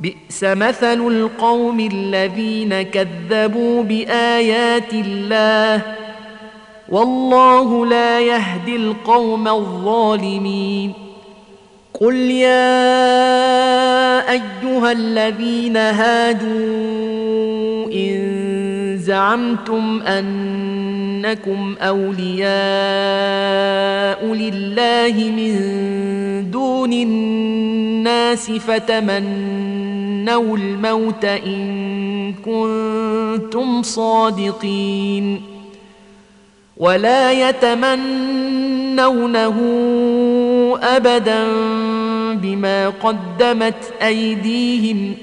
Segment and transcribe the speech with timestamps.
[0.00, 5.82] بئس مثل القوم الذين كذبوا بآيات الله
[6.88, 10.92] والله لا يهدي القوم الظالمين
[12.00, 12.80] قل يا
[14.30, 16.50] أيها الذين هادوا
[17.92, 18.40] إن
[18.98, 22.50] زعمتم أنكم أولياء
[24.24, 25.54] لله من
[26.50, 29.89] دون الناس فتمنوا
[30.36, 35.42] الموت إن كنتم صادقين.
[36.76, 37.96] ولا يتمنونه
[40.82, 41.44] أبدا
[42.34, 45.14] بما قدمت أيديهم.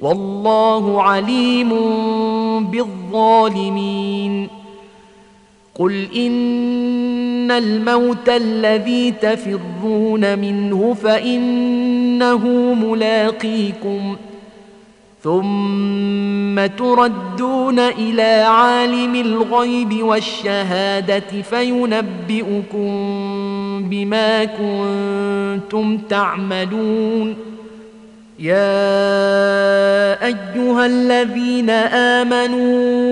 [0.00, 1.70] والله عليم
[2.70, 4.48] بالظالمين.
[5.74, 6.08] قل
[7.58, 14.16] ان الموت الذي تفرون منه فإنه ملاقيكم
[15.22, 22.88] ثم تردون إلى عالم الغيب والشهادة فينبئكم
[23.90, 27.36] بما كنتم تعملون
[28.38, 28.66] يا
[30.26, 33.11] أيها الذين آمنوا